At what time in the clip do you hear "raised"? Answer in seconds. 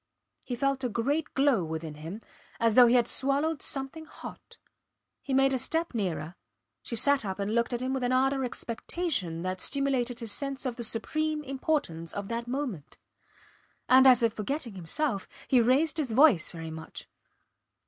15.61-15.97